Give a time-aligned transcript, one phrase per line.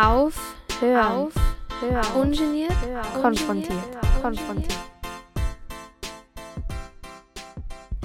[0.00, 1.34] Auf, hören, auf,
[1.80, 2.06] hören.
[2.14, 3.20] ungeniert, hören.
[3.20, 4.78] konfrontiert, konfrontiert.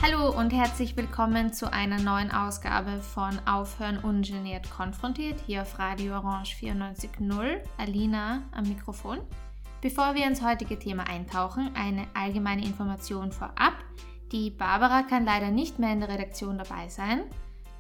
[0.02, 6.16] Hallo und herzlich willkommen zu einer neuen Ausgabe von Aufhören ungeniert konfrontiert hier auf Radio
[6.16, 7.62] Orange 94.0.
[7.78, 9.20] Alina am Mikrofon.
[9.82, 13.74] Bevor wir ins heutige Thema eintauchen, eine allgemeine Information vorab.
[14.32, 17.26] Die Barbara kann leider nicht mehr in der Redaktion dabei sein.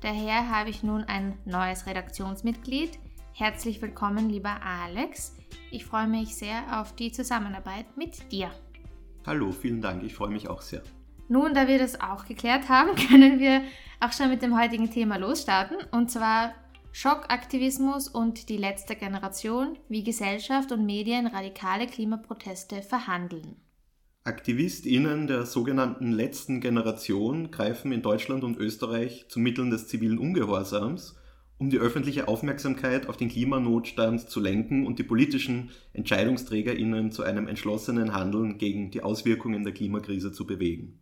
[0.01, 2.99] Daher habe ich nun ein neues Redaktionsmitglied.
[3.35, 5.35] Herzlich willkommen, lieber Alex.
[5.71, 8.51] Ich freue mich sehr auf die Zusammenarbeit mit dir.
[9.25, 10.03] Hallo, vielen Dank.
[10.03, 10.83] Ich freue mich auch sehr.
[11.29, 13.63] Nun, da wir das auch geklärt haben, können wir
[13.99, 15.77] auch schon mit dem heutigen Thema losstarten.
[15.89, 16.53] Und zwar
[16.91, 23.55] Schockaktivismus und die letzte Generation, wie Gesellschaft und Medien radikale Klimaproteste verhandeln.
[24.25, 31.15] AktivistInnen der sogenannten letzten Generation greifen in Deutschland und Österreich zu Mitteln des zivilen Ungehorsams
[31.57, 37.47] um die öffentliche Aufmerksamkeit auf den Klimanotstand zu lenken und die politischen EntscheidungsträgerInnen zu einem
[37.47, 40.99] entschlossenen Handeln gegen die Auswirkungen der Klimakrise zu bewegen.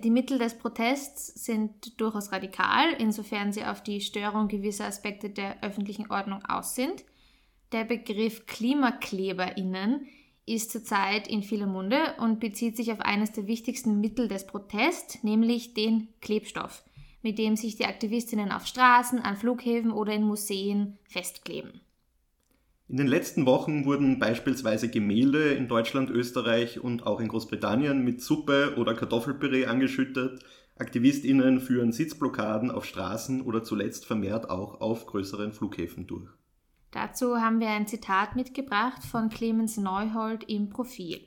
[0.00, 5.62] Die Mittel des Protests sind durchaus radikal, insofern sie auf die Störung gewisser Aspekte der
[5.62, 7.04] öffentlichen Ordnung aus sind.
[7.72, 10.06] Der Begriff KlimakleberInnen
[10.46, 15.22] ist zurzeit in vieler Munde und bezieht sich auf eines der wichtigsten Mittel des Protests,
[15.22, 16.84] nämlich den Klebstoff
[17.24, 21.80] mit dem sich die Aktivistinnen auf Straßen, an Flughäfen oder in Museen festkleben.
[22.86, 28.20] In den letzten Wochen wurden beispielsweise Gemälde in Deutschland, Österreich und auch in Großbritannien mit
[28.20, 30.44] Suppe oder Kartoffelpüree angeschüttet.
[30.76, 36.28] Aktivistinnen führen Sitzblockaden auf Straßen oder zuletzt vermehrt auch auf größeren Flughäfen durch.
[36.90, 41.20] Dazu haben wir ein Zitat mitgebracht von Clemens Neuhold im Profil.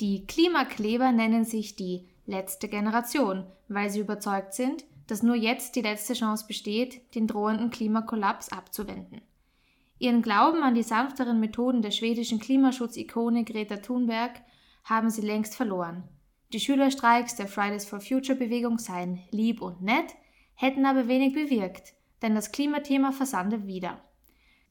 [0.00, 5.82] Die Klimakleber nennen sich die letzte Generation, weil sie überzeugt sind, dass nur jetzt die
[5.82, 9.20] letzte Chance besteht, den drohenden Klimakollaps abzuwenden.
[9.98, 14.42] Ihren Glauben an die sanfteren Methoden der schwedischen Klimaschutzikone Greta Thunberg
[14.84, 16.04] haben sie längst verloren.
[16.52, 20.14] Die Schülerstreiks der Fridays for Future Bewegung seien lieb und nett,
[20.54, 24.00] hätten aber wenig bewirkt, denn das Klimathema versande wieder.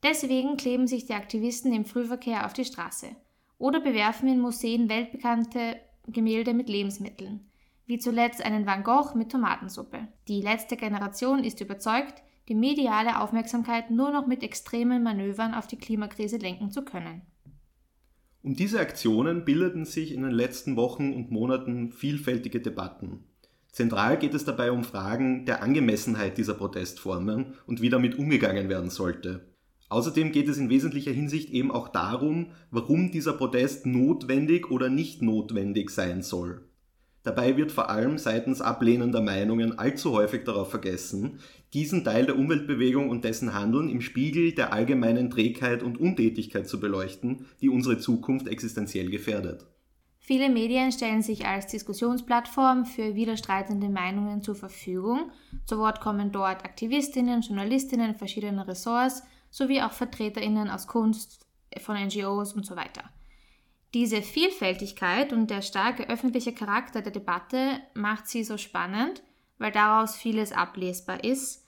[0.03, 3.15] Deswegen kleben sich die Aktivisten im Frühverkehr auf die Straße
[3.57, 7.49] oder bewerfen in Museen weltbekannte Gemälde mit Lebensmitteln
[7.85, 10.07] wie zuletzt einen Van Gogh mit Tomatensuppe.
[10.27, 15.77] Die letzte Generation ist überzeugt, die mediale Aufmerksamkeit nur noch mit extremen Manövern auf die
[15.77, 17.21] Klimakrise lenken zu können.
[18.43, 23.23] Um diese Aktionen bildeten sich in den letzten Wochen und Monaten vielfältige Debatten.
[23.71, 28.89] Zentral geht es dabei um Fragen der Angemessenheit dieser Protestformen und wie damit umgegangen werden
[28.89, 29.51] sollte.
[29.89, 35.21] Außerdem geht es in wesentlicher Hinsicht eben auch darum, warum dieser Protest notwendig oder nicht
[35.21, 36.69] notwendig sein soll.
[37.25, 41.39] Dabei wird vor allem seitens ablehnender Meinungen allzu häufig darauf vergessen,
[41.73, 46.79] diesen Teil der Umweltbewegung und dessen Handeln im Spiegel der allgemeinen Trägheit und Untätigkeit zu
[46.79, 49.65] beleuchten, die unsere Zukunft existenziell gefährdet.
[50.19, 55.31] Viele Medien stellen sich als Diskussionsplattform für widerstreitende Meinungen zur Verfügung.
[55.65, 61.43] Zu Wort kommen dort Aktivistinnen, Journalistinnen verschiedener Ressorts sowie auch Vertreterinnen aus Kunst,
[61.81, 63.03] von NGOs und so weiter.
[63.95, 69.23] Diese Vielfältigkeit und der starke öffentliche Charakter der Debatte macht sie so spannend,
[69.57, 71.65] weil daraus vieles ablesbar ist.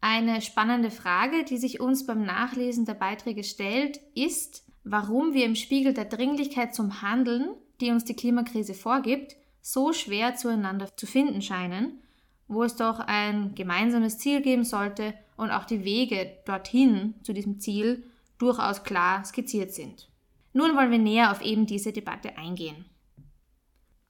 [0.00, 5.54] Eine spannende Frage, die sich uns beim Nachlesen der Beiträge stellt, ist, warum wir im
[5.54, 11.42] Spiegel der Dringlichkeit zum Handeln, die uns die Klimakrise vorgibt, so schwer zueinander zu finden
[11.42, 12.02] scheinen,
[12.48, 17.60] wo es doch ein gemeinsames Ziel geben sollte und auch die Wege dorthin zu diesem
[17.60, 18.02] Ziel
[18.38, 20.08] durchaus klar skizziert sind.
[20.52, 22.84] Nun wollen wir näher auf eben diese Debatte eingehen.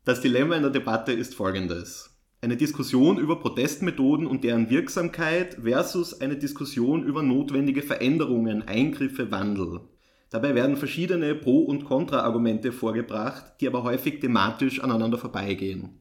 [0.04, 2.12] Das Dilemma in der Debatte ist folgendes.
[2.40, 9.82] Eine Diskussion über Protestmethoden und deren Wirksamkeit versus eine Diskussion über notwendige Veränderungen, Eingriffe, Wandel.
[10.30, 16.00] Dabei werden verschiedene Pro- und Kontra-Argumente vorgebracht, die aber häufig thematisch aneinander vorbeigehen.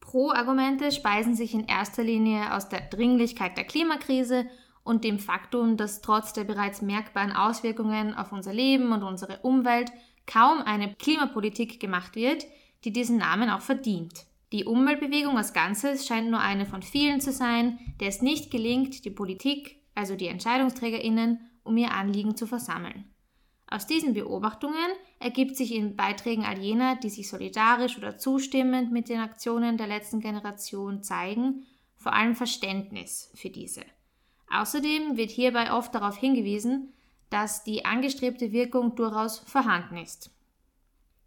[0.00, 4.46] Pro-Argumente speisen sich in erster Linie aus der Dringlichkeit der Klimakrise
[4.84, 9.92] und dem Faktum, dass trotz der bereits merkbaren Auswirkungen auf unser Leben und unsere Umwelt
[10.26, 12.46] kaum eine Klimapolitik gemacht wird,
[12.84, 14.26] die diesen Namen auch verdient.
[14.52, 19.04] Die Umweltbewegung als Ganzes scheint nur eine von vielen zu sein, der es nicht gelingt,
[19.04, 23.04] die Politik, also die Entscheidungsträgerinnen, um ihr Anliegen zu versammeln.
[23.66, 24.76] Aus diesen Beobachtungen
[25.18, 29.86] ergibt sich in Beiträgen all jener, die sich solidarisch oder zustimmend mit den Aktionen der
[29.86, 31.64] letzten Generation zeigen,
[31.96, 33.82] vor allem Verständnis für diese.
[34.52, 36.92] Außerdem wird hierbei oft darauf hingewiesen,
[37.30, 40.30] dass die angestrebte Wirkung durchaus vorhanden ist.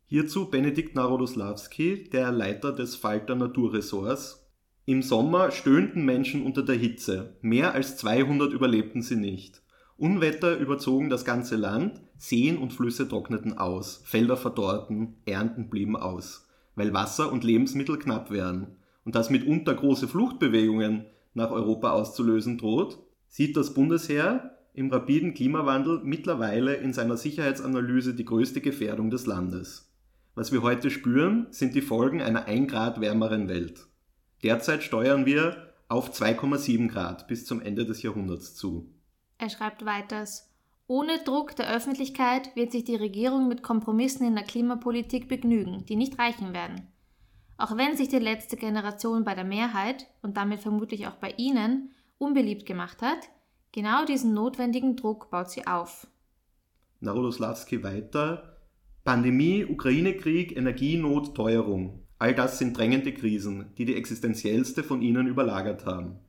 [0.06, 4.48] Hierzu Benedikt Narodoslawski, der Leiter des Falter Naturressorts.
[4.86, 7.38] Im Sommer stöhnten Menschen unter der Hitze.
[7.42, 9.64] Mehr als 200 überlebten sie nicht.
[9.98, 16.48] Unwetter überzogen das ganze Land, Seen und Flüsse trockneten aus, Felder verdorrten, Ernten blieben aus,
[16.76, 18.76] weil Wasser und Lebensmittel knapp wären.
[19.04, 23.00] Und das mitunter große Fluchtbewegungen nach Europa auszulösen droht,
[23.36, 29.94] sieht das Bundesheer im rapiden Klimawandel mittlerweile in seiner Sicherheitsanalyse die größte Gefährdung des Landes.
[30.36, 33.88] Was wir heute spüren, sind die Folgen einer 1 Grad wärmeren Welt.
[34.42, 38.90] Derzeit steuern wir auf 2,7 Grad bis zum Ende des Jahrhunderts zu.
[39.38, 40.50] Er schreibt weiters,
[40.88, 45.98] ohne Druck der Öffentlichkeit wird sich die Regierung mit Kompromissen in der Klimapolitik begnügen, die
[45.98, 46.88] nicht reichen werden.
[47.58, 51.92] Auch wenn sich die letzte Generation bei der Mehrheit und damit vermutlich auch bei Ihnen
[52.18, 53.30] unbeliebt gemacht hat,
[53.72, 56.08] genau diesen notwendigen Druck baut sie auf.
[57.00, 58.58] Narodoslawski weiter.
[59.04, 62.02] Pandemie, Ukraine-Krieg, Energienot, Teuerung.
[62.18, 66.20] All das sind drängende Krisen, die die existenziellste von ihnen überlagert haben.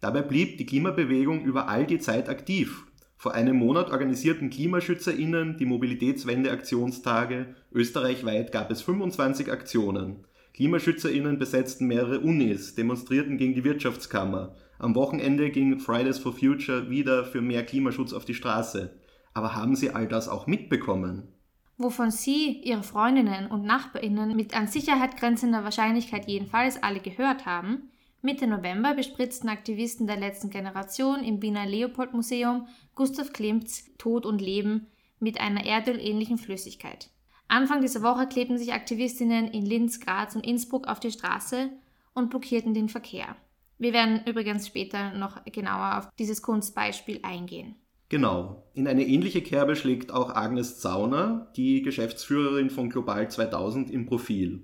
[0.00, 2.86] Dabei blieb die Klimabewegung über all die Zeit aktiv.
[3.16, 7.54] Vor einem Monat organisierten KlimaschützerInnen die Mobilitätswende-Aktionstage.
[7.72, 10.26] Österreichweit gab es 25 Aktionen.
[10.54, 14.54] KlimaschützerInnen besetzten mehrere Unis, demonstrierten gegen die Wirtschaftskammer.
[14.78, 18.90] Am Wochenende ging Fridays for Future wieder für mehr Klimaschutz auf die Straße.
[19.32, 21.28] Aber haben Sie all das auch mitbekommen?
[21.76, 27.90] Wovon Sie, Ihre Freundinnen und NachbarInnen mit an Sicherheit grenzender Wahrscheinlichkeit jedenfalls alle gehört haben,
[28.22, 34.86] Mitte November bespritzten Aktivisten der letzten Generation im Wiener Leopold-Museum Gustav Klimts Tod und Leben
[35.18, 37.10] mit einer erdölähnlichen Flüssigkeit.
[37.48, 41.68] Anfang dieser Woche klebten sich Aktivistinnen in Linz, Graz und Innsbruck auf die Straße
[42.14, 43.36] und blockierten den Verkehr.
[43.78, 47.76] Wir werden übrigens später noch genauer auf dieses Kunstbeispiel eingehen.
[48.08, 48.70] Genau.
[48.74, 54.62] In eine ähnliche Kerbe schlägt auch Agnes Zauner, die Geschäftsführerin von Global 2000 im Profil.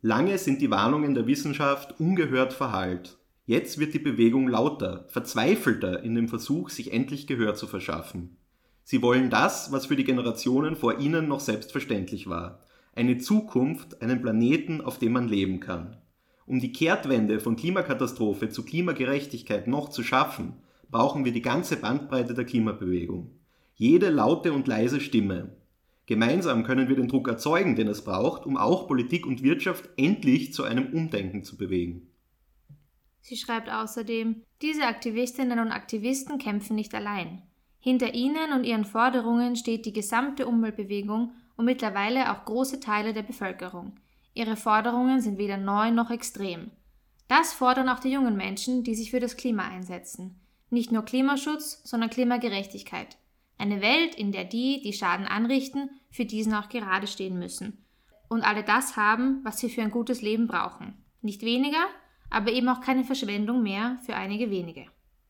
[0.00, 3.18] Lange sind die Warnungen der Wissenschaft ungehört verhallt.
[3.46, 8.36] Jetzt wird die Bewegung lauter, verzweifelter in dem Versuch, sich endlich Gehör zu verschaffen.
[8.84, 12.60] Sie wollen das, was für die Generationen vor ihnen noch selbstverständlich war.
[12.94, 15.96] Eine Zukunft, einen Planeten, auf dem man leben kann.
[16.46, 20.54] Um die Kehrtwende von Klimakatastrophe zu Klimagerechtigkeit noch zu schaffen,
[20.90, 23.30] brauchen wir die ganze Bandbreite der Klimabewegung.
[23.76, 25.56] Jede laute und leise Stimme,
[26.06, 30.52] Gemeinsam können wir den Druck erzeugen, den es braucht, um auch Politik und Wirtschaft endlich
[30.52, 32.08] zu einem Umdenken zu bewegen.
[33.22, 37.42] Sie schreibt außerdem, diese Aktivistinnen und Aktivisten kämpfen nicht allein.
[37.80, 43.22] Hinter ihnen und ihren Forderungen steht die gesamte Umweltbewegung und mittlerweile auch große Teile der
[43.22, 43.96] Bevölkerung.
[44.34, 46.72] Ihre Forderungen sind weder neu noch extrem.
[47.28, 50.40] Das fordern auch die jungen Menschen, die sich für das Klima einsetzen.
[50.70, 53.16] Nicht nur Klimaschutz, sondern Klimagerechtigkeit.
[53.58, 57.84] Eine Welt, in der die, die Schaden anrichten, für diesen auch gerade stehen müssen.
[58.28, 60.94] Und alle das haben, was sie für ein gutes Leben brauchen.
[61.22, 61.86] Nicht weniger,
[62.28, 64.86] aber eben auch keine Verschwendung mehr für einige wenige.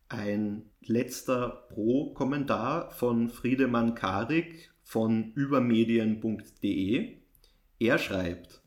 [0.09, 7.19] Ein letzter Pro-Kommentar von Friedemann Karik von übermedien.de.
[7.79, 8.64] Er schreibt,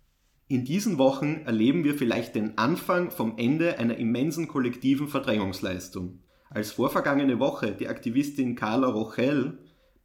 [0.50, 6.20] in diesen Wochen erleben wir vielleicht den Anfang vom Ende einer immensen kollektiven Verdrängungsleistung.
[6.50, 9.58] Als vorvergangene Woche die Aktivistin Carla Rochel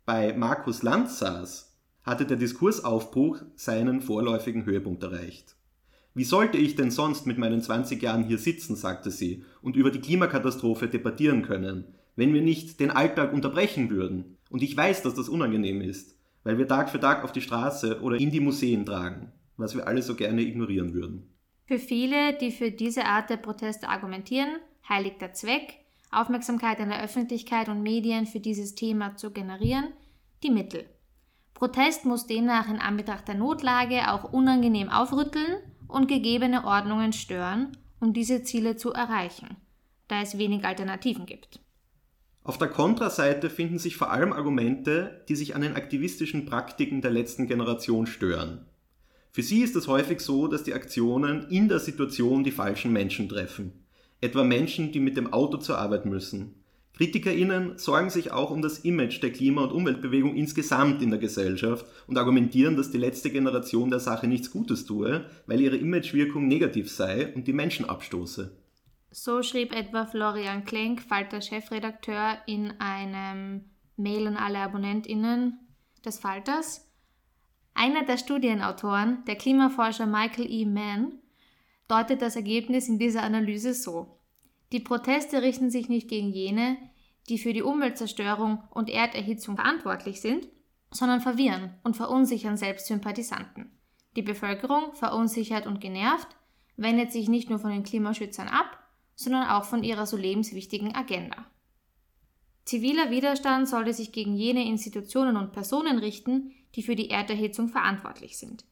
[0.05, 5.55] bei Markus Lanz saß, hatte der Diskursaufbruch seinen vorläufigen Höhepunkt erreicht.
[6.13, 9.93] Wie sollte ich denn sonst mit meinen 20 Jahren hier sitzen, sagte sie, und über
[9.93, 14.37] die Klimakatastrophe debattieren können, wenn wir nicht den Alltag unterbrechen würden?
[14.51, 18.01] Und ich weiß, dass das unangenehm ist, weil wir Tag für Tag auf die Straße
[18.03, 21.29] oder in die Museen tragen, was wir alle so gerne ignorieren würden.
[21.67, 24.57] Für viele, die für diese Art der Proteste argumentieren,
[24.89, 25.79] heiligt der Zweck,
[26.11, 29.89] Aufmerksamkeit in der Öffentlichkeit und Medien für dieses Thema zu generieren,
[30.43, 30.85] die Mittel.
[31.55, 35.57] Protest muss demnach in Anbetracht der Notlage auch unangenehm aufrütteln
[35.89, 39.57] und gegebene Ordnungen stören, um diese Ziele zu erreichen,
[40.09, 41.61] da es wenig Alternativen gibt.
[42.45, 47.13] Auf der Kontraseite finden sich vor allem Argumente, die sich an den aktivistischen Praktiken der
[47.13, 48.67] letzten Generation stören.
[49.33, 53.29] Für sie ist es häufig so, dass die Aktionen in der Situation die falschen Menschen
[53.29, 53.83] treffen
[54.23, 56.55] etwa Menschen, die mit dem Auto zur Arbeit müssen.
[56.95, 61.85] KritikerInnen sorgen sich auch um das Image der Klima- und Umweltbewegung insgesamt in der Gesellschaft
[62.07, 66.91] und argumentieren, dass die letzte Generation der Sache nichts Gutes tue, weil ihre Imagewirkung negativ
[66.91, 68.57] sei und die Menschen abstoße.
[69.11, 73.65] So schrieb etwa Florian Klenk, Falter-Chefredakteur, in einem
[73.97, 75.59] Mail an alle AbonnentInnen
[76.05, 76.92] des Falters.
[77.75, 80.65] Einer der Studienautoren, der Klimaforscher Michael E.
[80.65, 81.19] Mann,
[81.89, 84.19] deutet das Ergebnis in dieser Analyse so.
[84.73, 86.77] Die Proteste richten sich nicht gegen jene,
[87.29, 90.49] die für die Umweltzerstörung und Erderhitzung verantwortlich sind,
[90.91, 93.71] sondern verwirren und verunsichern selbst Sympathisanten.
[94.17, 96.29] Die Bevölkerung, verunsichert und genervt,
[96.77, 98.79] wendet sich nicht nur von den Klimaschützern ab,
[99.15, 101.47] sondern auch von ihrer so lebenswichtigen Agenda.
[102.65, 108.39] Ziviler Widerstand sollte sich gegen jene Institutionen und Personen richten, die für die Erderhitzung verantwortlich
[108.39, 108.65] sind.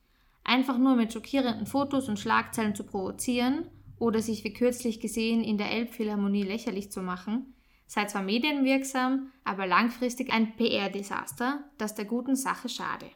[0.45, 3.66] Einfach nur mit schockierenden Fotos und Schlagzeilen zu provozieren
[3.99, 7.54] oder sich wie kürzlich gesehen in der Elbphilharmonie lächerlich zu machen,
[7.87, 13.07] sei zwar medienwirksam, aber langfristig ein PR-Desaster, das der guten Sache schade.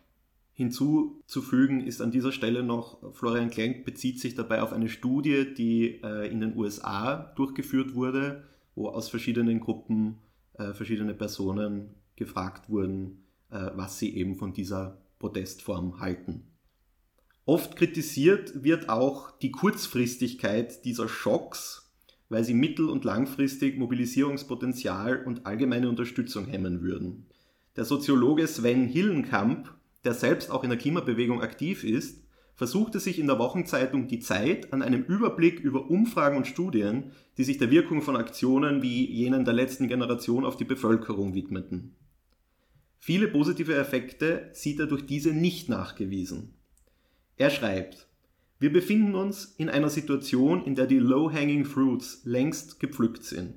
[0.53, 6.00] Hinzuzufügen ist an dieser Stelle noch, Florian Klenk bezieht sich dabei auf eine Studie, die
[6.03, 8.45] äh, in den USA durchgeführt wurde,
[8.76, 10.19] wo aus verschiedenen Gruppen
[10.55, 13.24] äh, verschiedene Personen gefragt wurden,
[13.75, 16.43] was sie eben von dieser Protestform halten.
[17.47, 21.93] Oft kritisiert wird auch die Kurzfristigkeit dieser Schocks,
[22.29, 27.27] weil sie mittel- und langfristig Mobilisierungspotenzial und allgemeine Unterstützung hemmen würden.
[27.77, 33.27] Der Soziologe Sven Hillenkamp, der selbst auch in der Klimabewegung aktiv ist, versuchte sich in
[33.27, 38.01] der Wochenzeitung Die Zeit an einem Überblick über Umfragen und Studien, die sich der Wirkung
[38.01, 41.97] von Aktionen wie jenen der letzten Generation auf die Bevölkerung widmeten.
[43.07, 46.55] Viele positive Effekte sieht er durch diese nicht nachgewiesen.
[47.37, 48.09] Er schreibt,
[48.59, 53.57] wir befinden uns in einer Situation, in der die low-hanging fruits längst gepflückt sind.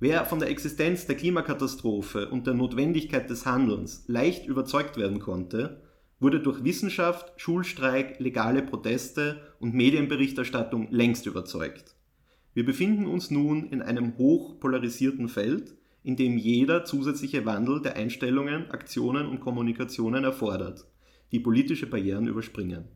[0.00, 5.82] Wer von der Existenz der Klimakatastrophe und der Notwendigkeit des Handelns leicht überzeugt werden konnte,
[6.18, 11.94] wurde durch Wissenschaft, Schulstreik, legale Proteste und Medienberichterstattung längst überzeugt.
[12.54, 15.77] Wir befinden uns nun in einem hoch polarisierten Feld,
[16.08, 20.86] in dem jeder zusätzliche Wandel der Einstellungen, Aktionen und Kommunikationen erfordert,
[21.32, 22.88] die politische Barrieren überspringen.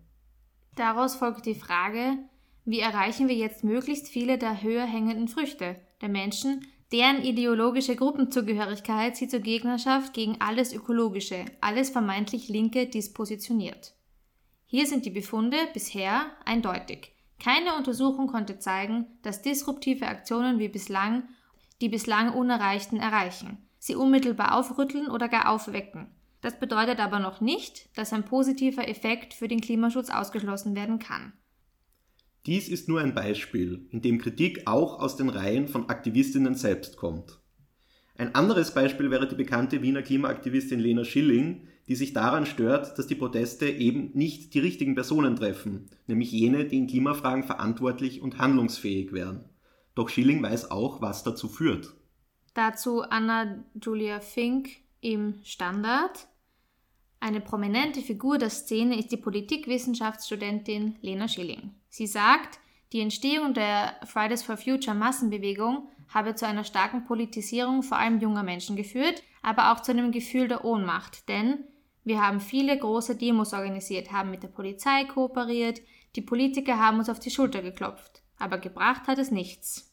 [0.77, 2.17] Daraus folgt die Frage,
[2.65, 9.15] wie erreichen wir jetzt möglichst viele der höher hängenden Früchte, der Menschen, deren ideologische Gruppenzugehörigkeit
[9.15, 13.93] sie zur Gegnerschaft gegen alles Ökologische, alles vermeintlich Linke dispositioniert.
[14.65, 17.13] Hier sind die Befunde bisher eindeutig.
[17.39, 21.25] Keine Untersuchung konnte zeigen, dass disruptive Aktionen wie bislang
[21.83, 26.07] die bislang Unerreichten erreichen, sie unmittelbar aufrütteln oder gar aufwecken.
[26.41, 31.33] Das bedeutet aber noch nicht, dass ein positiver Effekt für den Klimaschutz ausgeschlossen werden kann.
[32.47, 36.97] Dies ist nur ein Beispiel, in dem Kritik auch aus den Reihen von Aktivistinnen selbst
[36.97, 37.41] kommt.
[38.17, 43.07] Ein anderes Beispiel wäre die bekannte Wiener Klimaaktivistin Lena Schilling, die sich daran stört, dass
[43.07, 48.39] die Proteste eben nicht die richtigen Personen treffen, nämlich jene, die in Klimafragen verantwortlich und
[48.39, 49.45] handlungsfähig wären.
[49.95, 51.95] Doch Schilling weiß auch, was dazu führt.
[52.55, 54.69] Dazu Anna Julia Fink
[55.01, 56.29] im Standard.
[57.21, 61.75] Eine prominente Figur der Szene ist die Politikwissenschaftsstudentin Lena Schilling.
[61.89, 62.59] Sie sagt,
[62.93, 68.43] die Entstehung der Fridays for Future Massenbewegung habe zu einer starken Politisierung vor allem junger
[68.43, 71.65] Menschen geführt, aber auch zu einem Gefühl der Ohnmacht, denn
[72.05, 75.81] wir haben viele große Demos organisiert, haben mit der Polizei kooperiert,
[76.17, 79.93] die Politiker haben uns auf die Schulter geklopft, aber gebracht hat es nichts.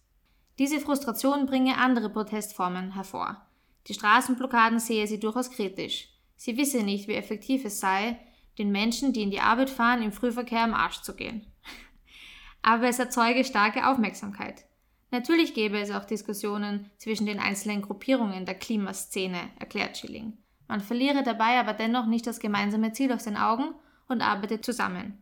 [0.58, 3.46] Diese Frustration bringe andere Protestformen hervor.
[3.88, 6.10] Die Straßenblockaden sehe sie durchaus kritisch.
[6.36, 8.20] Sie wisse nicht, wie effektiv es sei,
[8.58, 11.46] den Menschen, die in die Arbeit fahren, im Frühverkehr am Arsch zu gehen.
[12.62, 14.66] Aber es erzeuge starke Aufmerksamkeit.
[15.12, 20.38] Natürlich gäbe es auch Diskussionen zwischen den einzelnen Gruppierungen der Klimaszene, erklärt Schilling.
[20.68, 23.74] Man verliere dabei aber dennoch nicht das gemeinsame Ziel aus den Augen
[24.08, 25.18] und arbeitet zusammen.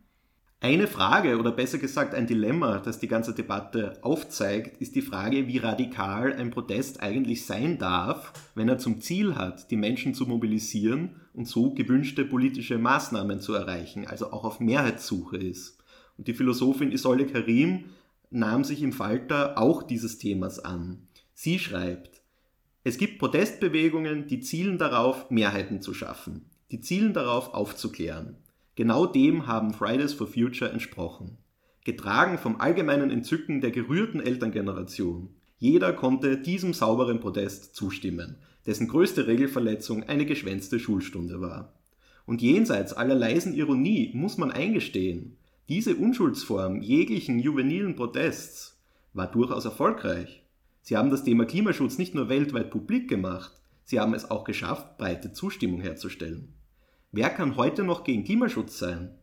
[0.60, 5.46] Eine Frage oder besser gesagt ein Dilemma, das die ganze Debatte aufzeigt, ist die Frage,
[5.46, 10.26] wie radikal ein Protest eigentlich sein darf, wenn er zum Ziel hat, die Menschen zu
[10.26, 15.78] mobilisieren und so gewünschte politische Maßnahmen zu erreichen, also auch auf Mehrheitssuche ist.
[16.16, 17.84] Und die Philosophin Isolde Karim
[18.30, 21.06] nahm sich im Falter auch dieses Themas an.
[21.34, 22.20] Sie schreibt,
[22.82, 28.38] es gibt Protestbewegungen, die zielen darauf, Mehrheiten zu schaffen, die zielen darauf, aufzuklären.
[28.78, 31.36] Genau dem haben Fridays for Future entsprochen.
[31.84, 35.30] Getragen vom allgemeinen Entzücken der gerührten Elterngeneration.
[35.58, 41.74] Jeder konnte diesem sauberen Protest zustimmen, dessen größte Regelverletzung eine geschwänzte Schulstunde war.
[42.24, 48.80] Und jenseits aller leisen Ironie muss man eingestehen, diese Unschuldsform jeglichen juvenilen Protests
[49.12, 50.44] war durchaus erfolgreich.
[50.82, 53.50] Sie haben das Thema Klimaschutz nicht nur weltweit publik gemacht,
[53.82, 56.54] sie haben es auch geschafft, breite Zustimmung herzustellen.
[57.10, 59.14] Wer kann heute noch gegen Klimaschutz sein?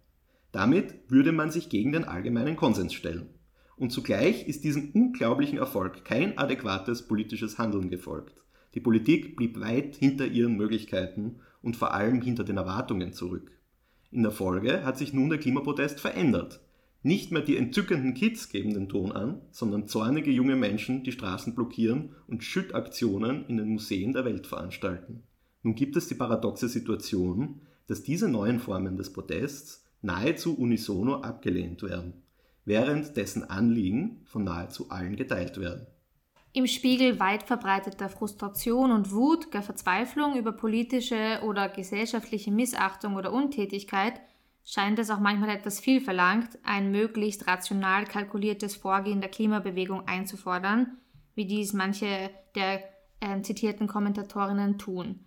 [0.52, 3.30] Damit würde man sich gegen den allgemeinen Konsens stellen.
[3.78, 8.44] Und zugleich ist diesem unglaublichen Erfolg kein adäquates politisches Handeln gefolgt.
[8.74, 13.52] Die Politik blieb weit hinter ihren Möglichkeiten und vor allem hinter den Erwartungen zurück.
[14.10, 16.62] In der Folge hat sich nun der Klimaprotest verändert.
[17.04, 21.54] Nicht mehr die entzückenden Kids geben den Ton an, sondern zornige junge Menschen, die Straßen
[21.54, 25.22] blockieren und Schüttaktionen in den Museen der Welt veranstalten.
[25.62, 31.84] Nun gibt es die paradoxe Situation, dass diese neuen Formen des Protests nahezu unisono abgelehnt
[31.84, 32.24] werden,
[32.64, 35.88] während dessen Anliegen von nahezu allen geteilt werden.
[36.54, 43.34] Im Spiegel weit verbreiteter Frustration und Wut, gar Verzweiflung über politische oder gesellschaftliche Missachtung oder
[43.34, 44.22] Untätigkeit
[44.64, 50.98] scheint es auch manchmal etwas viel verlangt, ein möglichst rational kalkuliertes Vorgehen der Klimabewegung einzufordern,
[51.36, 52.84] wie dies manche der
[53.20, 55.20] äh, zitierten Kommentatorinnen tun.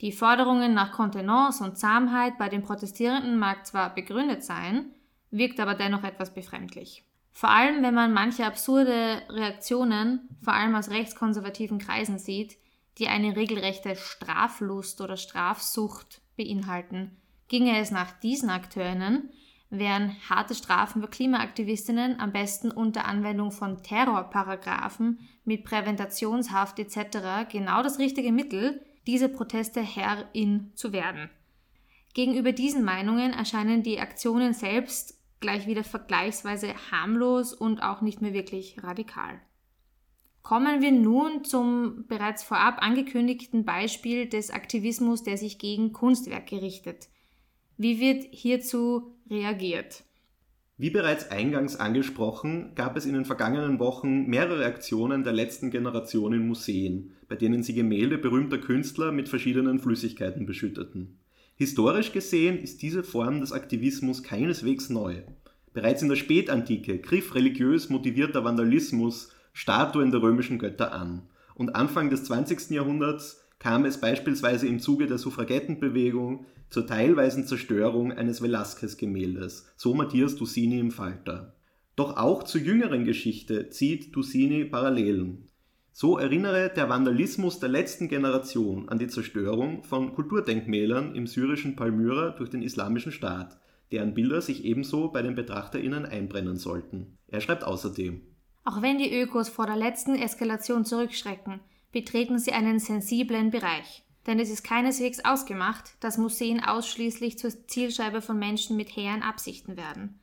[0.00, 4.92] Die Forderungen nach Kontenance und Zahmheit bei den Protestierenden mag zwar begründet sein,
[5.30, 7.04] wirkt aber dennoch etwas befremdlich.
[7.32, 12.56] Vor allem, wenn man manche absurde Reaktionen, vor allem aus rechtskonservativen Kreisen sieht,
[12.98, 17.16] die eine regelrechte Straflust oder Strafsucht beinhalten.
[17.48, 19.30] Ginge es nach diesen Akteurinnen,
[19.70, 27.50] wären harte Strafen für Klimaaktivistinnen am besten unter Anwendung von Terrorparagraphen mit Präventationshaft etc.
[27.50, 31.30] genau das richtige Mittel, diese Proteste Herrin zu werden.
[32.14, 38.32] Gegenüber diesen Meinungen erscheinen die Aktionen selbst gleich wieder vergleichsweise harmlos und auch nicht mehr
[38.32, 39.40] wirklich radikal.
[40.42, 47.08] Kommen wir nun zum bereits vorab angekündigten Beispiel des Aktivismus, der sich gegen Kunstwerke richtet.
[47.76, 50.05] Wie wird hierzu reagiert?
[50.78, 56.34] Wie bereits eingangs angesprochen, gab es in den vergangenen Wochen mehrere Aktionen der letzten Generation
[56.34, 61.18] in Museen, bei denen sie Gemälde berühmter Künstler mit verschiedenen Flüssigkeiten beschütteten.
[61.54, 65.22] Historisch gesehen ist diese Form des Aktivismus keineswegs neu.
[65.72, 71.22] Bereits in der Spätantike griff religiös motivierter Vandalismus Statuen der römischen Götter an.
[71.54, 72.72] Und Anfang des 20.
[72.72, 80.36] Jahrhunderts kam es beispielsweise im Zuge der Suffragettenbewegung zur teilweisen Zerstörung eines Velázquez-Gemäldes, so Matthias
[80.36, 81.56] Dussini im Falter.
[81.96, 85.48] Doch auch zur jüngeren Geschichte zieht Dussini Parallelen.
[85.90, 92.36] So erinnere der Vandalismus der letzten Generation an die Zerstörung von Kulturdenkmälern im syrischen Palmyra
[92.38, 93.58] durch den Islamischen Staat,
[93.90, 97.18] deren Bilder sich ebenso bei den BetrachterInnen einbrennen sollten.
[97.26, 98.20] Er schreibt außerdem:
[98.62, 101.58] Auch wenn die Ökos vor der letzten Eskalation zurückschrecken,
[101.92, 108.20] betreten sie einen sensiblen Bereich denn es ist keineswegs ausgemacht, dass Museen ausschließlich zur Zielscheibe
[108.20, 110.18] von Menschen mit hehren Absichten werden.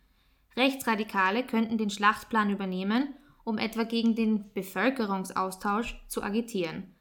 [0.57, 6.95] Rechtsradikale könnten den Schlachtplan übernehmen, um etwa gegen den Bevölkerungsaustausch zu agitieren.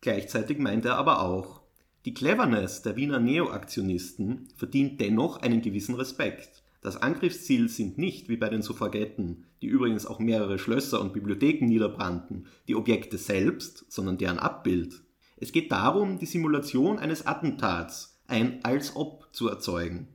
[0.00, 1.62] Gleichzeitig meint er aber auch,
[2.04, 6.62] die Cleverness der Wiener Neoaktionisten verdient dennoch einen gewissen Respekt.
[6.86, 11.66] Das Angriffsziel sind nicht, wie bei den Suffragetten, die übrigens auch mehrere Schlösser und Bibliotheken
[11.66, 15.02] niederbrannten, die Objekte selbst, sondern deren Abbild.
[15.36, 20.06] Es geht darum, die Simulation eines Attentats, ein als ob zu erzeugen.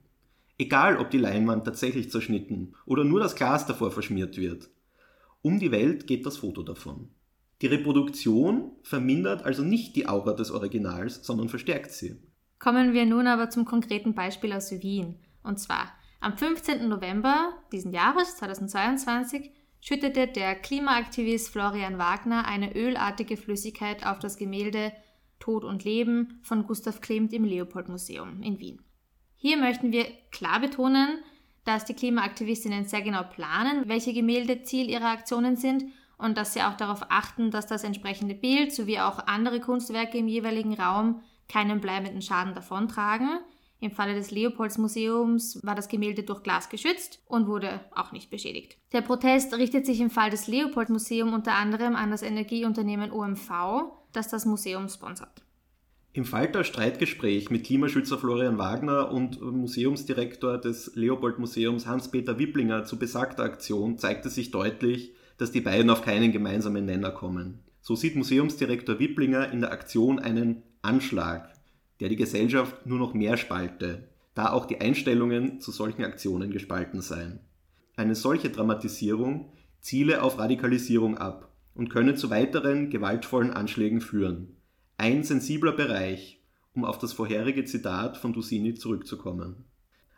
[0.57, 4.69] Egal, ob die Leinwand tatsächlich zerschnitten oder nur das Glas davor verschmiert wird.
[5.41, 7.10] Um die Welt geht das Foto davon.
[7.62, 12.15] Die Reproduktion vermindert also nicht die Aura des Originals, sondern verstärkt sie.
[12.60, 15.15] Kommen wir nun aber zum konkreten Beispiel aus Wien.
[15.43, 16.88] Und zwar am 15.
[16.88, 24.93] November diesen Jahres, 2022, schüttete der Klimaaktivist Florian Wagner eine ölartige Flüssigkeit auf das Gemälde
[25.39, 28.81] Tod und Leben von Gustav Klimt im Leopold-Museum in Wien.
[29.36, 31.23] Hier möchten wir klar betonen,
[31.65, 35.86] dass die Klimaaktivistinnen sehr genau planen, welche Gemälde Ziel ihrer Aktionen sind
[36.19, 40.27] und dass sie auch darauf achten, dass das entsprechende Bild sowie auch andere Kunstwerke im
[40.27, 43.39] jeweiligen Raum keinen bleibenden Schaden davontragen.
[43.83, 48.77] Im Falle des Leopolds-Museums war das Gemälde durch Glas geschützt und wurde auch nicht beschädigt.
[48.93, 53.49] Der Protest richtet sich im Fall des Leopold-Museums unter anderem an das Energieunternehmen OMV,
[54.13, 55.41] das das Museum sponsert.
[56.13, 63.43] Im Falter Streitgespräch mit Klimaschützer Florian Wagner und Museumsdirektor des Leopold-Museums Hans-Peter Wipplinger zu besagter
[63.43, 67.63] Aktion zeigte sich deutlich, dass die beiden auf keinen gemeinsamen Nenner kommen.
[67.81, 71.50] So sieht Museumsdirektor Wipplinger in der Aktion einen Anschlag
[72.01, 76.99] der die Gesellschaft nur noch mehr spalte, da auch die Einstellungen zu solchen Aktionen gespalten
[76.99, 77.39] seien.
[77.95, 84.57] Eine solche Dramatisierung ziele auf Radikalisierung ab und könne zu weiteren gewaltvollen Anschlägen führen.
[84.97, 86.41] Ein sensibler Bereich,
[86.73, 89.65] um auf das vorherige Zitat von Dussini zurückzukommen.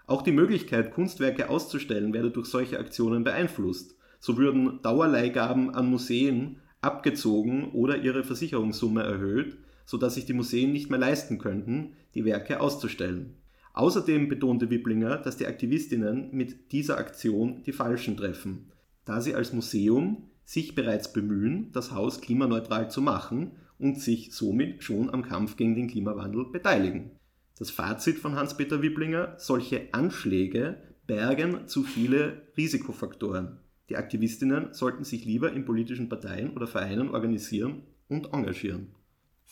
[0.06, 3.96] Auch die Möglichkeit, Kunstwerke auszustellen, werde durch solche Aktionen beeinflusst.
[4.20, 10.90] So würden Dauerleihgaben an Museen abgezogen oder ihre Versicherungssumme erhöht, sodass sich die Museen nicht
[10.90, 13.36] mehr leisten könnten, die Werke auszustellen.
[13.74, 18.72] Außerdem betonte Wipplinger, dass die Aktivistinnen mit dieser Aktion die Falschen treffen,
[19.04, 24.84] da sie als Museum sich bereits bemühen, das Haus klimaneutral zu machen und sich somit
[24.84, 27.12] schon am Kampf gegen den Klimawandel beteiligen.
[27.58, 33.60] Das Fazit von Hans-Peter Wipplinger, solche Anschläge bergen zu viele Risikofaktoren.
[33.90, 38.96] Die Aktivistinnen sollten sich lieber in politischen Parteien oder Vereinen organisieren und engagieren.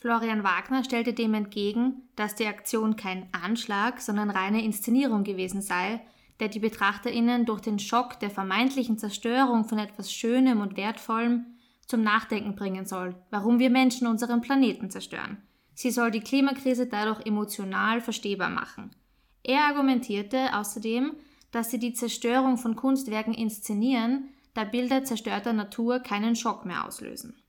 [0.02, 6.02] Florian Wagner stellte dem entgegen, dass die Aktion kein Anschlag, sondern reine Inszenierung gewesen sei,
[6.40, 11.46] der die Betrachterinnen durch den Schock der vermeintlichen Zerstörung von etwas Schönem und Wertvollem
[11.86, 15.38] zum Nachdenken bringen soll, warum wir Menschen unseren Planeten zerstören.
[15.76, 18.96] Sie soll die Klimakrise dadurch emotional verstehbar machen.
[19.44, 21.14] Er argumentierte außerdem,
[21.52, 27.41] dass sie die Zerstörung von Kunstwerken inszenieren, da Bilder zerstörter Natur keinen Schock mehr auslösen.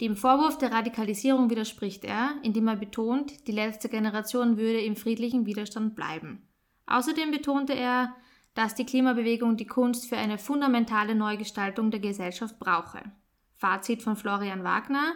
[0.00, 5.44] Dem Vorwurf der Radikalisierung widerspricht er, indem er betont, die letzte Generation würde im friedlichen
[5.44, 6.42] Widerstand bleiben.
[6.86, 8.14] Außerdem betonte er,
[8.54, 13.00] dass die Klimabewegung die Kunst für eine fundamentale Neugestaltung der Gesellschaft brauche.
[13.56, 15.14] Fazit von Florian Wagner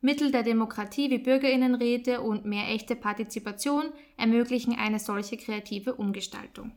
[0.00, 3.86] Mittel der Demokratie wie Bürgerinnenräte und mehr echte Partizipation
[4.16, 6.72] ermöglichen eine solche kreative Umgestaltung.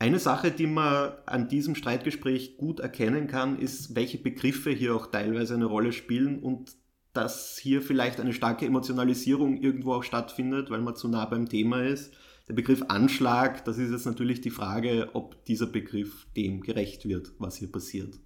[0.00, 5.06] Eine Sache, die man an diesem Streitgespräch gut erkennen kann, ist, welche Begriffe hier auch
[5.06, 6.76] teilweise eine Rolle spielen und
[7.18, 11.82] dass hier vielleicht eine starke Emotionalisierung irgendwo auch stattfindet, weil man zu nah beim Thema
[11.82, 12.14] ist.
[12.46, 17.32] Der Begriff Anschlag, das ist jetzt natürlich die Frage, ob dieser Begriff dem gerecht wird,
[17.38, 18.18] was hier passiert.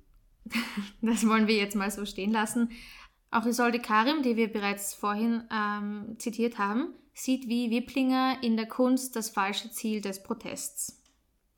[1.00, 2.70] Das wollen wir jetzt mal so stehen lassen.
[3.30, 8.66] Auch Isolde Karim, die wir bereits vorhin ähm, zitiert haben, sieht wie Wiplinger in der
[8.66, 11.02] Kunst das falsche Ziel des Protests.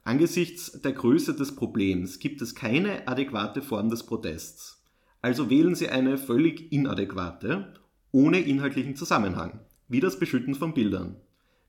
[0.05, 4.84] Angesichts der Größe des Problems gibt es keine adäquate Form des Protests.
[5.25, 7.73] Also wählen Sie eine völlig inadäquate,
[8.13, 11.17] ohne inhaltlichen Zusammenhang, wie das Beschütten von Bildern.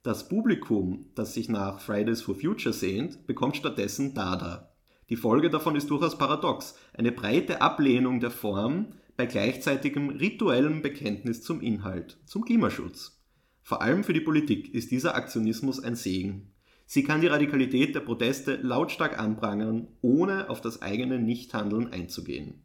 [0.04, 4.76] Das Publikum, das sich nach Fridays for Future sehnt, bekommt stattdessen Dada.
[5.10, 11.42] Die Folge davon ist durchaus paradox, eine breite Ablehnung der Form bei gleichzeitigem rituellem Bekenntnis
[11.42, 13.24] zum Inhalt, zum Klimaschutz.
[13.62, 16.52] Vor allem für die Politik ist dieser Aktionismus ein Segen.
[16.86, 22.65] Sie kann die Radikalität der Proteste lautstark anprangern, ohne auf das eigene Nichthandeln einzugehen.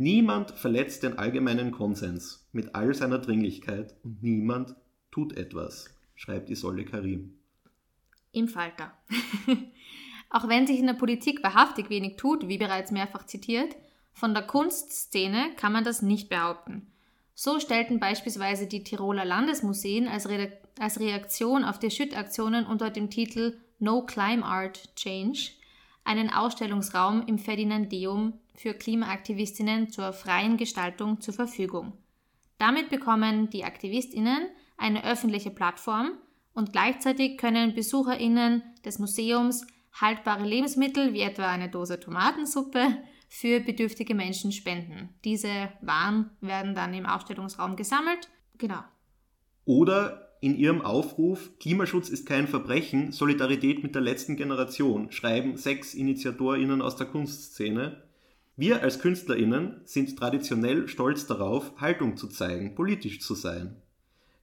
[0.00, 4.76] Niemand verletzt den allgemeinen Konsens mit all seiner Dringlichkeit und niemand
[5.10, 7.36] tut etwas, schreibt Isolde Karim.
[8.30, 8.92] Im Falter.
[10.30, 13.74] Auch wenn sich in der Politik wahrhaftig wenig tut, wie bereits mehrfach zitiert,
[14.12, 16.86] von der Kunstszene kann man das nicht behaupten.
[17.34, 23.10] So stellten beispielsweise die Tiroler Landesmuseen als, Re als Reaktion auf die Schüttaktionen unter dem
[23.10, 25.50] Titel No Climb Art Change
[26.04, 31.92] einen Ausstellungsraum im Ferdinandeum für Klimaaktivistinnen zur freien Gestaltung zur Verfügung.
[32.58, 36.12] Damit bekommen die Aktivistinnen eine öffentliche Plattform
[36.54, 44.14] und gleichzeitig können Besucherinnen des Museums haltbare Lebensmittel wie etwa eine Dose Tomatensuppe für bedürftige
[44.14, 45.10] Menschen spenden.
[45.24, 48.28] Diese Waren werden dann im Ausstellungsraum gesammelt.
[48.56, 48.82] Genau.
[49.64, 55.94] Oder in ihrem Aufruf Klimaschutz ist kein Verbrechen, Solidarität mit der letzten Generation schreiben sechs
[55.94, 58.07] Initiatorinnen aus der Kunstszene.
[58.60, 63.76] Wir als Künstlerinnen sind traditionell stolz darauf, Haltung zu zeigen, politisch zu sein.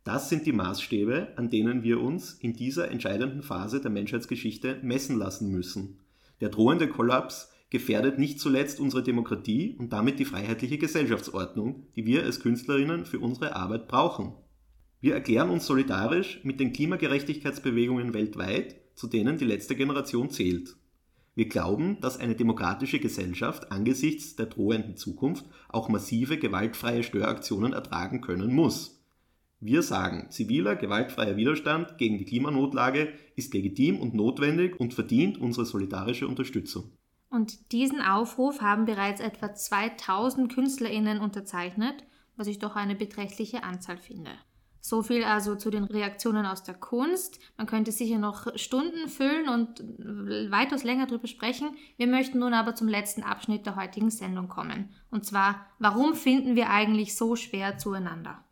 [0.05, 5.17] Das sind die Maßstäbe, an denen wir uns in dieser entscheidenden Phase der Menschheitsgeschichte messen
[5.17, 5.99] lassen müssen.
[6.39, 12.23] Der drohende Kollaps gefährdet nicht zuletzt unsere Demokratie und damit die freiheitliche Gesellschaftsordnung, die wir
[12.23, 14.31] als Künstlerinnen für unsere Arbeit brauchen.
[15.01, 20.77] Wir erklären uns solidarisch mit den Klimagerechtigkeitsbewegungen weltweit, zu denen die letzte Generation zählt.
[21.35, 28.21] Wir glauben, dass eine demokratische Gesellschaft angesichts der drohenden Zukunft auch massive gewaltfreie Störaktionen ertragen
[28.21, 29.03] können muss.
[29.59, 35.65] Wir sagen, ziviler, gewaltfreier Widerstand gegen die Klimanotlage ist legitim und notwendig und verdient unsere
[35.65, 36.91] solidarische Unterstützung.
[37.29, 41.95] Und diesen Aufruf haben bereits etwa 2000 KünstlerInnen unterzeichnet,
[42.37, 44.31] was ich doch eine beträchtliche Anzahl finde.
[44.87, 47.39] So viel also zu den Reaktionen aus der Kunst.
[47.57, 49.79] Man könnte sicher noch Stunden füllen und
[50.51, 51.69] weitaus länger darüber sprechen.
[51.97, 54.93] Wir möchten nun aber zum letzten Abschnitt der heutigen Sendung kommen.
[55.09, 58.43] Und zwar, warum finden wir eigentlich so schwer zueinander?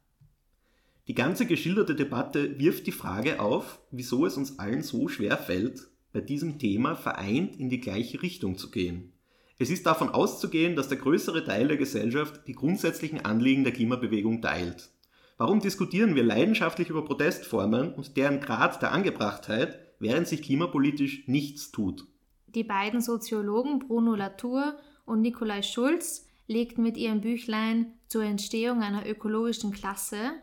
[1.08, 5.88] Die ganze geschilderte Debatte wirft die Frage auf, wieso es uns allen so schwer fällt,
[6.14, 9.14] bei diesem Thema vereint in die gleiche Richtung zu gehen.
[9.60, 14.42] Es ist davon auszugehen, dass der größere Teil der Gesellschaft die grundsätzlichen Anliegen der Klimabewegung
[14.42, 14.90] teilt.
[15.38, 21.72] Warum diskutieren wir leidenschaftlich über Protestformen und deren Grad der Angebrachtheit, während sich klimapolitisch nichts
[21.72, 22.06] tut?
[22.48, 29.08] Die beiden Soziologen Bruno Latour und Nikolai Schulz legten mit ihrem Büchlein zur Entstehung einer
[29.10, 30.34] ökologischen Klasse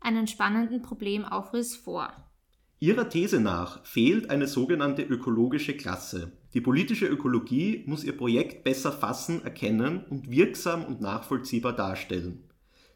[0.00, 2.12] einen spannenden Problemaufriss vor.
[2.78, 6.32] Ihrer These nach fehlt eine sogenannte ökologische Klasse.
[6.52, 12.45] Die politische Ökologie muss ihr Projekt besser fassen, erkennen und wirksam und nachvollziehbar darstellen.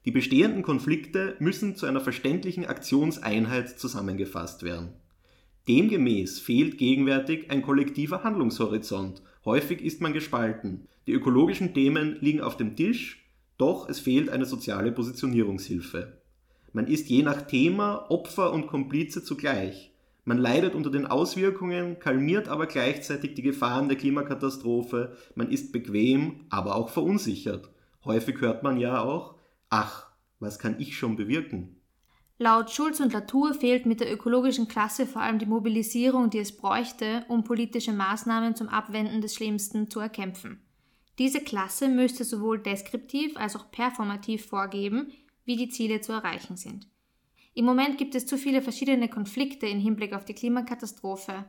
[0.07, 4.95] Die bestehenden Konflikte müssen zu einer verständlichen Aktionseinheit zusammengefasst werden.
[5.69, 9.23] Demgemäß fehlt gegenwärtig ein kollektiver Handlungshorizont.
[9.45, 10.87] Häufig ist man gespalten.
[11.07, 13.27] Die ökologischen Themen liegen auf dem Tisch,
[13.59, 16.21] doch es fehlt eine soziale Positionierungshilfe.
[16.73, 19.93] Man ist je nach Thema Opfer und Komplize zugleich.
[20.25, 26.47] Man leidet unter den Auswirkungen, kalmiert aber gleichzeitig die Gefahren der Klimakatastrophe, man ist bequem,
[26.49, 27.69] aber auch verunsichert.
[28.05, 29.35] Häufig hört man ja auch,
[29.71, 31.77] ach, was kann ich schon bewirken?
[32.39, 36.57] Laut Schulz und Latour fehlt mit der ökologischen Klasse vor allem die Mobilisierung, die es
[36.57, 40.63] bräuchte, um politische Maßnahmen zum Abwenden des Schlimmsten zu erkämpfen.
[41.19, 45.13] Diese Klasse müsste sowohl deskriptiv als auch performativ vorgeben,
[45.45, 46.89] wie die Ziele zu erreichen sind.
[47.53, 51.45] Im Moment gibt es zu viele verschiedene Konflikte im Hinblick auf die Klimakatastrophe,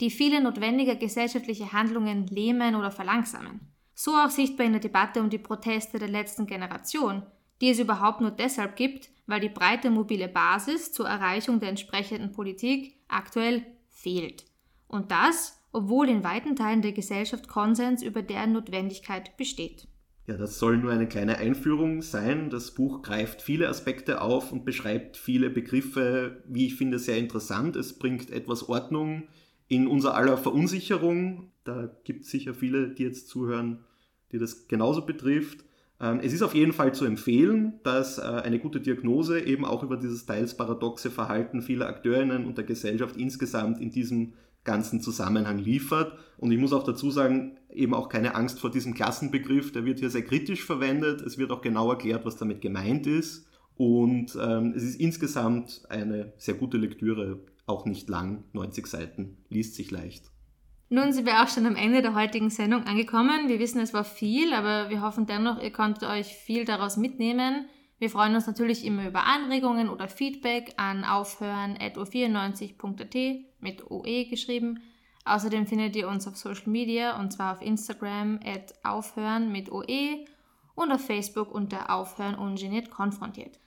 [0.00, 3.60] die viele notwendige gesellschaftliche Handlungen lähmen oder verlangsamen.
[3.94, 7.22] So auch sichtbar in der Debatte um die Proteste der letzten Generation,
[7.60, 12.32] die es überhaupt nur deshalb gibt, weil die breite mobile Basis zur Erreichung der entsprechenden
[12.32, 14.44] Politik aktuell fehlt.
[14.88, 19.88] Und das, obwohl in weiten Teilen der Gesellschaft Konsens über deren Notwendigkeit besteht.
[20.26, 22.50] Ja, das soll nur eine kleine Einführung sein.
[22.50, 27.76] Das Buch greift viele Aspekte auf und beschreibt viele Begriffe, wie ich finde, sehr interessant.
[27.76, 29.28] Es bringt etwas Ordnung
[29.68, 31.52] in unser aller Verunsicherung.
[31.62, 33.84] Da gibt es sicher viele, die jetzt zuhören,
[34.32, 35.64] die das genauso betrifft.
[36.00, 39.82] Ähm, es ist auf jeden Fall zu empfehlen, dass äh, eine gute Diagnose eben auch
[39.82, 45.58] über dieses teils paradoxe Verhalten vieler Akteurinnen und der Gesellschaft insgesamt in diesem ganzen Zusammenhang
[45.58, 46.18] liefert.
[46.36, 50.00] Und ich muss auch dazu sagen, eben auch keine Angst vor diesem Klassenbegriff, der wird
[50.00, 51.22] hier sehr kritisch verwendet.
[51.22, 53.46] Es wird auch genau erklärt, was damit gemeint ist.
[53.76, 59.74] Und ähm, es ist insgesamt eine sehr gute Lektüre, auch nicht lang, 90 Seiten, liest
[59.74, 60.30] sich leicht.
[60.88, 63.48] Nun sind wir auch schon am Ende der heutigen Sendung angekommen.
[63.48, 67.66] Wir wissen, es war viel, aber wir hoffen dennoch, ihr konntet euch viel daraus mitnehmen.
[67.98, 73.16] Wir freuen uns natürlich immer über Anregungen oder Feedback an aufhören.o94.at
[73.58, 74.80] mit OE geschrieben.
[75.24, 80.24] Außerdem findet ihr uns auf Social Media und zwar auf Instagram at aufhören mit OE
[80.76, 83.58] und auf Facebook unter Aufhören ungeniert konfrontiert.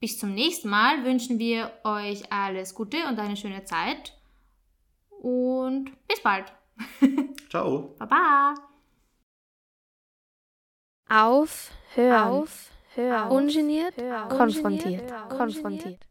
[0.00, 4.14] Bis zum nächsten Mal wünschen wir euch alles Gute und eine schöne Zeit
[5.20, 6.52] und bis bald.
[7.50, 7.94] Ciao.
[7.98, 8.54] Baba.
[11.08, 13.94] Auf, hör auf, hör, ungeniert,
[14.28, 16.06] konfrontiert, konfrontiert.